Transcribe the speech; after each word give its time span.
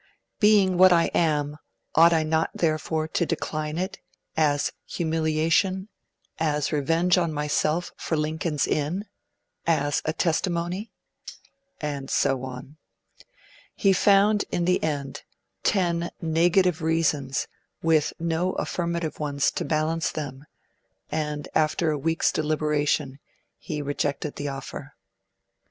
Being 0.39 0.79
what 0.79 0.91
I 0.91 1.11
am, 1.13 1.57
ought 1.93 2.11
I 2.11 2.23
not 2.23 2.49
therefore 2.55 3.07
to 3.09 3.23
decline 3.23 3.77
it 3.77 3.99
(1) 4.33 4.45
as 4.47 4.71
humiliation; 4.87 5.89
(2) 6.39 6.43
as 6.45 6.71
revenge 6.71 7.19
on 7.19 7.31
myself 7.31 7.91
for 7.97 8.17
Lincoln's 8.17 8.65
Inn; 8.65 9.05
(3) 9.67 9.75
as 9.75 10.01
a 10.03 10.11
testimony? 10.11 10.91
And 11.79 12.09
so 12.09 12.41
on. 12.43 12.77
He 13.75 13.93
found 13.93 14.43
in 14.51 14.65
the 14.65 14.81
end 14.81 15.21
ten 15.61 16.09
'negative 16.19 16.81
reasons', 16.81 17.47
with 17.83 18.11
no 18.17 18.53
affirmative 18.53 19.19
ones 19.19 19.51
to 19.51 19.63
balance 19.63 20.11
them, 20.11 20.45
and, 21.11 21.47
after 21.53 21.91
a 21.91 21.97
week's 21.99 22.31
deliberation, 22.31 23.19
he 23.59 23.83
rejected 23.83 24.37
the 24.37 24.47
offer. 24.47 24.95